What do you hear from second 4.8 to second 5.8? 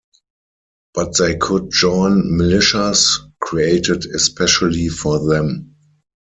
for them.